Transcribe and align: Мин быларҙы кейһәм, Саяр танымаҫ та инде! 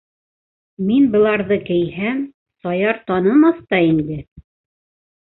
Мин 0.87 1.05
быларҙы 1.17 1.59
кейһәм, 1.69 2.25
Саяр 2.65 3.05
танымаҫ 3.13 3.63
та 3.71 3.85
инде! 3.95 4.23